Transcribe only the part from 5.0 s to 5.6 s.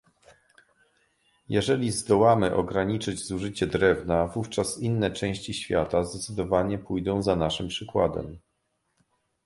części